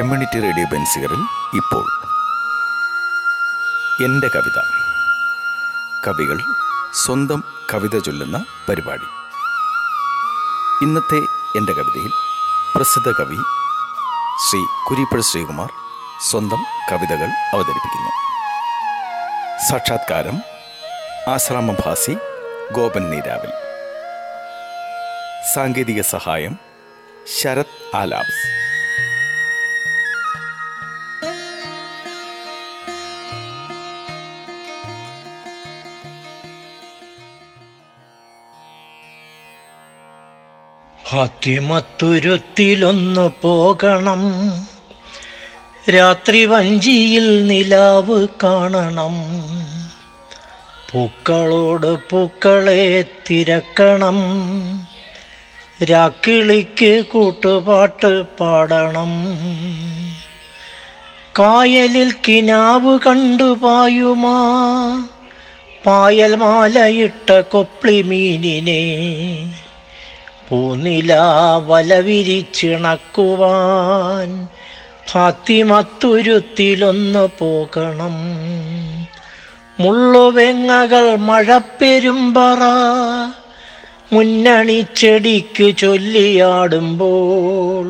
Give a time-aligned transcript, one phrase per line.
[0.00, 1.20] Community radio ബെൻസിയറിൽ
[1.54, 1.84] ഇപ്പോൾ
[4.04, 4.62] എന്റെ കവിത.
[6.06, 6.40] കവികൾ
[6.94, 9.04] സ്വന്തം കവിത ചൊല്ലുന്ന പരിപാടി.
[10.84, 11.18] ഇന്നത്തെ
[11.58, 12.12] എന്റെ കവിതയിൽ
[12.74, 13.36] പ്രസിദ്ധ കവി
[14.48, 15.70] ശ്രീ കുരിപ്പഴ ശ്രീകുമാർ
[16.30, 18.10] സ്വന്തം കവിതകൾ അവതരിപ്പിക്കുന്നു.
[19.70, 20.42] സാക്ഷാത്കാരം
[21.28, 22.16] ആശ്രാമഭാസി
[22.72, 23.50] ഗോപൻ നീരാവിൽ.
[25.54, 26.58] സാങ്കേതിക സഹായം
[27.40, 28.59] ശരത് ആലാബ്സ്.
[41.10, 44.22] ഫാത്തിമത്തുരുത്തിലൊന്നു പോകണം.
[45.90, 49.14] രാത്രി വഞ്ചിയിൽ നിലാവ് കാണണം.
[50.92, 54.18] പൂക്കളോട് പൂക്കളെ തിരക്കണം.
[55.84, 59.08] രാക്കിളിക്ക് കൂട്ടുപാട്ട് പാടണം.
[61.38, 64.38] കായലിൽ കിനാവ് കണ്ടു പായുമാ.
[65.86, 69.00] പായൽ മാലയിട്ട കൊപ്ളി മീനിനെ
[70.50, 71.16] പൂനില
[71.66, 74.30] വല വിരിച്ചിണക്കുവാൻ
[75.10, 78.16] ഫാത്തിമത്തുരുത്തിലൊന്ന് പോകണം.
[79.80, 82.62] മുള്ളുവെങ്ങകൾ മഴപ്പെരുമ്പറ
[84.12, 87.86] മുന്നണി ചെടിക്ക് ചൊല്ലിയാടുമ്പോൾ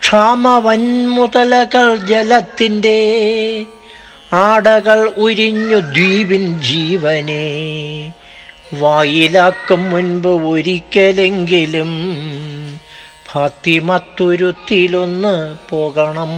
[0.00, 3.16] ക്ഷാമവൻമുതലകൾ ജലത്തിന്റെ
[4.32, 8.12] ആടകൾ ഉരിഞ്ഞു ദ്വീപിൻ ജീവനെ.
[8.74, 11.90] വായിലാക്കും മുൻപ് ഒരിക്കലെങ്കിലും
[13.32, 16.28] ഫാത്തിമത്തുരുത്തിലൊന്ന് പോകണം.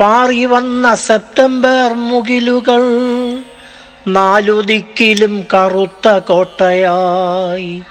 [0.00, 2.82] പാറി വന്ന സെപ്റ്റംബർ മുകിലുകൾ
[4.06, 7.82] നാലു ദിക്കിലും കറുത്ത കോട്ടയായി.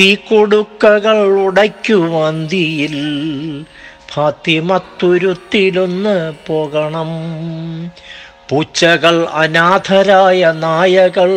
[0.00, 2.96] തീക്കൊടുക്കകൾ ഉടയ്ക്കുമന്തിയിൽ
[4.14, 7.08] ഫാത്തിമത്തുരുത്തിലൊന്ന് പോകണം.
[8.48, 11.30] പൂച്ചകൾ അനാഥരായ നായകൾ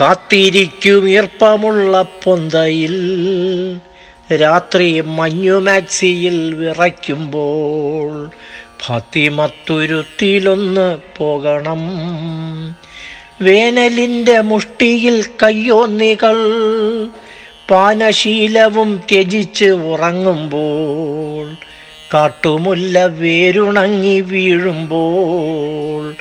[0.00, 2.94] കാത്തിരിക്കും ഈർപ്പമുള്ള പൊന്തയിൽ.
[4.36, 8.30] രാത്രി മഞ്ഞു മാക്സിയിൽ വിറയ്ക്കുമ്പോൾ
[8.86, 11.80] ഫാത്തിമത്തുരുത്തിലൊന്ന് പോകണം.
[13.42, 16.36] വേനലിന്റെ മുഷ്ടിയിൽ കയ്യോന്നികൾ
[17.70, 21.56] പാനശീലവും ത്യജിച്ച് ഉറങ്ങുമ്പോൾ
[22.14, 26.14] കാട്ടുമുല്ല വേരുണങ്ങി വീഴുമ്പോൾ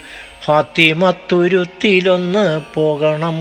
[0.48, 3.36] ഫാത്തിമത്തുരുത്തിലൊന്ന് പോകണം.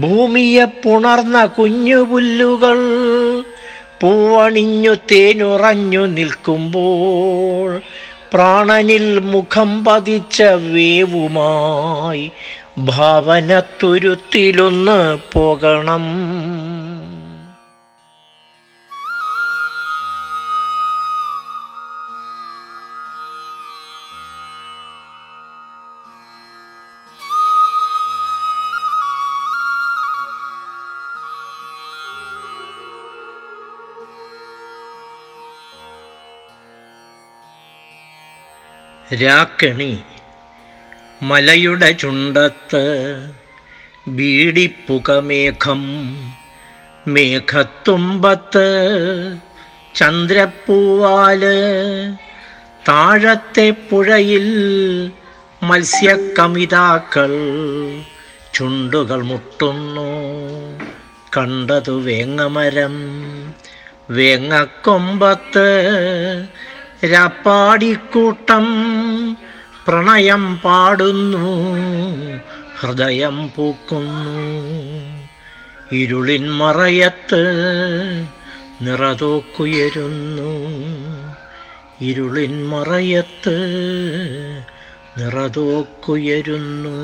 [0.00, 2.78] ഭൂമിയെ പുണർന്ന കുഞ്ഞു പുല്ലുകൾ
[4.00, 7.80] പൂവണിഞ്ഞു തേനുറഞ്ഞു നിൽക്കുമ്പോൾ
[8.32, 12.30] പ്രാണനിൽ മുഖം പതിച്ച വേവുമായി
[12.78, 16.04] ഭാവനത്തുരുത്തിലൊന്ന് പോകണം.
[39.20, 40.02] രാക്കിണി
[41.22, 42.82] മലയുടെ ചുണ്ടത്ത്
[44.08, 45.82] ബീഡിപ്പുകമേഘം
[47.08, 48.68] മേഘത്തുമ്പത്ത്
[49.94, 51.42] ചന്ദ്രപ്പൂവാൽ
[52.88, 54.46] താഴത്തെ പുഴയിൽ
[55.62, 57.32] മത്സ്യക്കമിതാക്കൾ
[58.54, 60.08] ചുണ്ടുകൾ മുട്ടുന്നു.
[61.38, 62.96] കണ്ടതു വേങ്ങമരം
[64.10, 65.68] വേങ്ങക്കൊമ്പത്ത്
[67.04, 68.66] രാപ്പാടിക്കൂട്ടം
[69.86, 71.74] പ്രണയം പാടുന്നു
[72.80, 74.42] ഹൃദയം പൂക്കുന്നു.
[75.92, 77.42] ഇരുളിൻ മറയത്ത്
[78.82, 80.52] നിറതോക്കുയരുന്നു
[82.00, 83.56] ഇരുളിൻ മറയത്ത്
[85.18, 86.96] നിറതോക്കുയരുന്നു.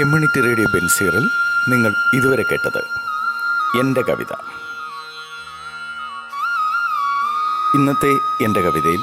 [0.00, 1.30] കമ്മ്യൂണിറ്റി റേഡിയോ ബെൻസീറിൽ
[1.68, 2.78] നിങ്ങൾ ഇതുവരെ കേട്ടത്
[3.80, 4.32] എന്റെ കവിത.
[7.74, 9.02] ഇന്നത്തെ എന്റെ കവിതയിൽ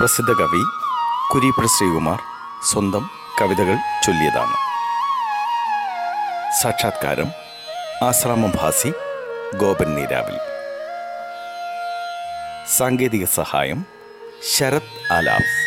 [0.00, 0.62] പ്രസിദ്ധ കവി
[1.32, 2.20] കുരീപ്പുഴ ശ്രീകുമാർ
[2.72, 3.74] സ്വന്തം കവിതകൾ
[4.06, 4.54] ചൊല്ലിയതാണ്.
[6.62, 7.26] സാക്ഷാത്കാരം
[8.04, 8.92] ആശ്രാമം ഭാസി
[9.56, 10.38] ഗോപൻ നീരാവിൽ.
[12.78, 13.86] സാങ്കേതിക സഹായം
[14.56, 15.61] ശരത് ആലാപ്